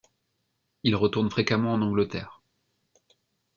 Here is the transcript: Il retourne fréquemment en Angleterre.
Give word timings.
Il 0.81 0.95
retourne 0.95 1.29
fréquemment 1.29 1.73
en 1.73 1.81
Angleterre. 1.83 2.41